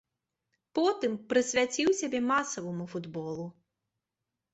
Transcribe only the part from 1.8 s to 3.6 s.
сябе масаваму футболу.